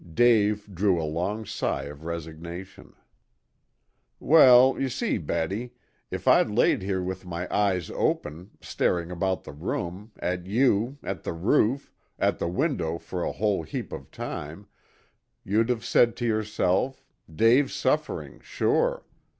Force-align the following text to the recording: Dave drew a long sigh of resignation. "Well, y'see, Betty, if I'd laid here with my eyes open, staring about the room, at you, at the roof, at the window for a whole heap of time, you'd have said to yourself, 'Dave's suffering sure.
Dave 0.15 0.67
drew 0.73 0.99
a 0.99 1.05
long 1.05 1.45
sigh 1.45 1.83
of 1.83 2.05
resignation. 2.05 2.95
"Well, 4.19 4.75
y'see, 4.81 5.19
Betty, 5.19 5.75
if 6.09 6.27
I'd 6.27 6.49
laid 6.49 6.81
here 6.81 7.03
with 7.03 7.23
my 7.23 7.47
eyes 7.55 7.91
open, 7.91 8.49
staring 8.61 9.11
about 9.11 9.43
the 9.43 9.51
room, 9.51 10.11
at 10.17 10.47
you, 10.47 10.97
at 11.03 11.21
the 11.21 11.33
roof, 11.33 11.93
at 12.17 12.39
the 12.39 12.47
window 12.49 12.97
for 12.97 13.23
a 13.23 13.31
whole 13.31 13.61
heap 13.61 13.91
of 13.91 14.09
time, 14.09 14.65
you'd 15.43 15.69
have 15.69 15.85
said 15.85 16.15
to 16.15 16.25
yourself, 16.25 17.05
'Dave's 17.31 17.75
suffering 17.75 18.39
sure. 18.41 19.03